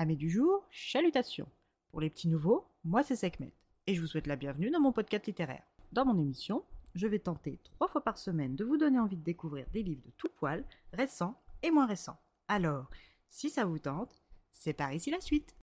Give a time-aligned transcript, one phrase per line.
[0.00, 1.48] Amis du jour, chalutations.
[1.90, 3.52] Pour les petits nouveaux, moi c'est Sekhmet
[3.88, 5.64] et je vous souhaite la bienvenue dans mon podcast littéraire.
[5.90, 6.62] Dans mon émission,
[6.94, 10.04] je vais tenter trois fois par semaine de vous donner envie de découvrir des livres
[10.06, 11.34] de tout poil, récents
[11.64, 12.16] et moins récents.
[12.46, 12.88] Alors,
[13.28, 14.22] si ça vous tente,
[14.52, 15.56] c'est par ici la suite.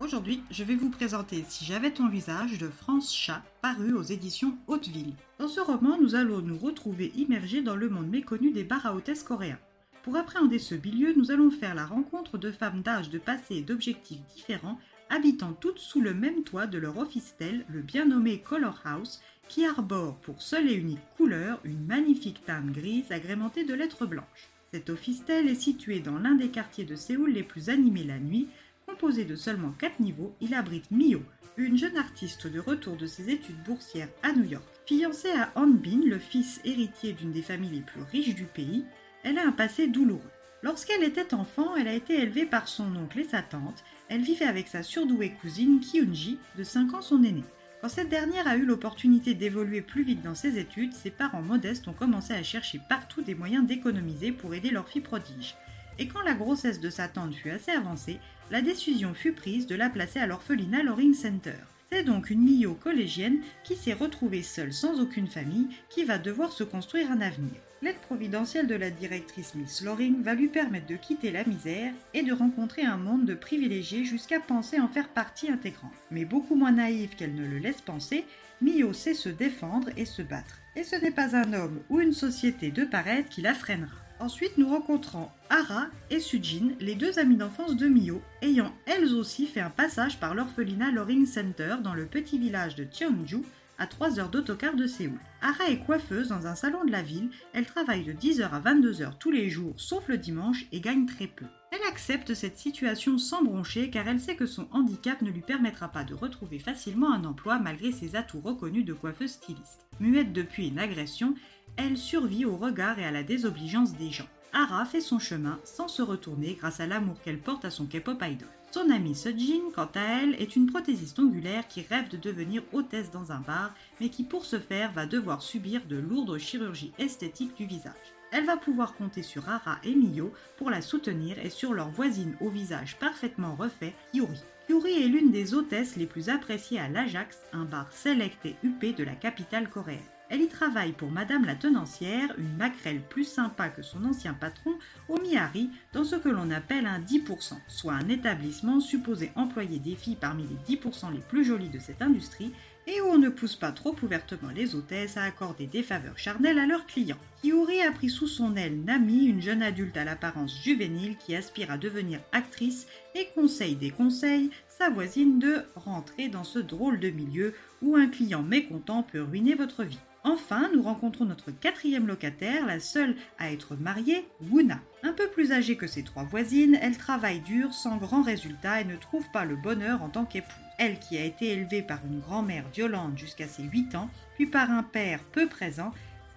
[0.00, 4.58] Aujourd'hui, je vais vous présenter Si j'avais ton visage de France Chat, paru aux éditions
[4.66, 5.14] Hauteville.
[5.38, 8.92] Dans ce roman, nous allons nous retrouver immergés dans le monde méconnu des bars
[9.24, 9.60] coréens.
[10.06, 13.62] Pour appréhender ce milieu, nous allons faire la rencontre de femmes d'âge, de passé et
[13.62, 14.78] d'objectifs différents,
[15.10, 19.66] habitant toutes sous le même toit de leur office-tel, le bien nommé Color House, qui
[19.66, 24.48] arbore pour seule et unique couleur une magnifique teinte grise agrémentée de lettres blanches.
[24.72, 28.46] Cet office-tel est situé dans l'un des quartiers de Séoul les plus animés la nuit,
[28.86, 31.20] Composé de seulement 4 niveaux, il abrite Mio,
[31.56, 34.64] une jeune artiste de retour de ses études boursières à New York.
[34.86, 38.84] Fiancée à Han Bin, le fils héritier d'une des familles les plus riches du pays,
[39.26, 40.30] elle a un passé douloureux.
[40.62, 43.82] Lorsqu'elle était enfant, elle a été élevée par son oncle et sa tante.
[44.08, 47.42] Elle vivait avec sa surdouée cousine Kyunji, de 5 ans son aînée.
[47.80, 51.88] Quand cette dernière a eu l'opportunité d'évoluer plus vite dans ses études, ses parents modestes
[51.88, 55.56] ont commencé à chercher partout des moyens d'économiser pour aider leur fille prodige.
[55.98, 58.20] Et quand la grossesse de sa tante fut assez avancée,
[58.52, 61.58] la décision fut prise de la placer à l'orphelinat Loring Center.
[61.90, 66.50] C'est donc une Mio collégienne qui s'est retrouvée seule sans aucune famille qui va devoir
[66.50, 67.54] se construire un avenir.
[67.82, 72.22] L'aide providentielle de la directrice Miss Loring va lui permettre de quitter la misère et
[72.22, 75.92] de rencontrer un monde de privilégiés jusqu'à penser en faire partie intégrante.
[76.10, 78.24] Mais beaucoup moins naïve qu'elle ne le laisse penser,
[78.60, 80.58] Mio sait se défendre et se battre.
[80.74, 84.05] Et ce n'est pas un homme ou une société de paraître qui la freinera.
[84.18, 89.46] Ensuite, nous rencontrons Ara et Sujin, les deux amies d'enfance de Mio, ayant elles aussi
[89.46, 93.42] fait un passage par l'orphelinat Loring Center dans le petit village de Cheongju,
[93.78, 95.18] à 3 heures d'autocar de Séoul.
[95.42, 99.18] Ara est coiffeuse dans un salon de la ville, elle travaille de 10h à 22h
[99.18, 101.44] tous les jours, sauf le dimanche, et gagne très peu.
[101.70, 105.88] Elle accepte cette situation sans broncher car elle sait que son handicap ne lui permettra
[105.88, 109.86] pas de retrouver facilement un emploi malgré ses atouts reconnus de coiffeuse styliste.
[110.00, 111.34] Muette depuis une agression,
[111.76, 114.28] elle survit au regard et à la désobligeance des gens.
[114.52, 118.22] Ara fait son chemin sans se retourner grâce à l'amour qu'elle porte à son K-pop
[118.22, 118.48] idol.
[118.70, 123.10] Son amie Sejin, quant à elle, est une prothésiste ongulaire qui rêve de devenir hôtesse
[123.10, 127.56] dans un bar, mais qui pour ce faire va devoir subir de lourdes chirurgies esthétiques
[127.56, 127.92] du visage.
[128.32, 132.36] Elle va pouvoir compter sur Ara et Mio pour la soutenir et sur leur voisine
[132.40, 134.42] au visage parfaitement refait, Yuri.
[134.68, 138.92] Yuri est l'une des hôtesses les plus appréciées à l'Ajax, un bar sélect et huppé
[138.92, 140.00] de la capitale coréenne.
[140.28, 144.72] Elle y travaille pour Madame la tenancière, une maquerelle plus sympa que son ancien patron,
[145.08, 149.94] au Miyari, dans ce que l'on appelle un 10%, soit un établissement supposé employer des
[149.94, 152.52] filles parmi les 10% les plus jolies de cette industrie
[152.88, 156.58] et où on ne pousse pas trop ouvertement les hôtesses à accorder des faveurs charnelles
[156.58, 157.18] à leurs clients.
[157.46, 161.70] Kiori a pris sous son aile Nami, une jeune adulte à l'apparence juvénile qui aspire
[161.70, 167.10] à devenir actrice et conseille des conseils sa voisine de rentrer dans ce drôle de
[167.10, 170.00] milieu où un client mécontent peut ruiner votre vie.
[170.24, 174.80] Enfin, nous rencontrons notre quatrième locataire, la seule à être mariée, Wuna.
[175.04, 178.84] Un peu plus âgée que ses trois voisines, elle travaille dur sans grand résultat et
[178.84, 180.52] ne trouve pas le bonheur en tant qu'épouse.
[180.78, 184.72] Elle qui a été élevée par une grand-mère violente jusqu'à ses 8 ans, puis par
[184.72, 185.92] un père peu présent,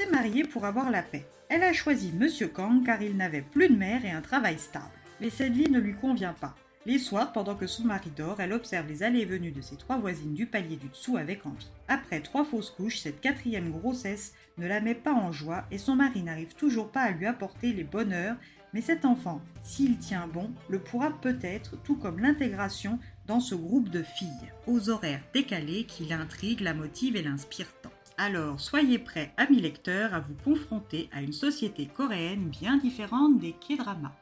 [0.08, 1.26] mariée pour avoir la paix.
[1.50, 4.86] Elle a choisi Monsieur Kang car il n'avait plus de mère et un travail stable.
[5.20, 6.56] Mais cette vie ne lui convient pas.
[6.86, 9.76] Les soirs, pendant que son mari dort, elle observe les allées et venues de ses
[9.76, 11.70] trois voisines du palier du dessous avec envie.
[11.88, 15.96] Après trois fausses couches, cette quatrième grossesse ne la met pas en joie et son
[15.96, 18.38] mari n'arrive toujours pas à lui apporter les bonheurs,
[18.74, 23.90] mais cet enfant, s'il tient bon, le pourra peut-être, tout comme l'intégration dans ce groupe
[23.90, 27.92] de filles, aux horaires décalés qui l'intriguent, la motivent et l'inspirent tant.
[28.22, 33.54] Alors soyez prêts, amis lecteurs, à vous confronter à une société coréenne bien différente des
[33.54, 34.14] K-dramas.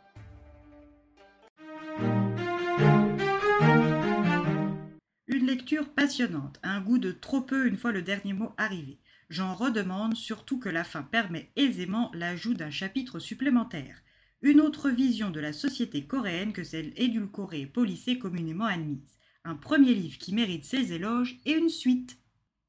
[5.25, 8.99] Une lecture passionnante, un goût de trop peu une fois le dernier mot arrivé.
[9.31, 14.03] J'en redemande surtout que la fin permet aisément l'ajout d'un chapitre supplémentaire.
[14.43, 19.17] Une autre vision de la société coréenne que celle édulcorée et polissée communément admise.
[19.43, 22.19] Un premier livre qui mérite ses éloges et une suite.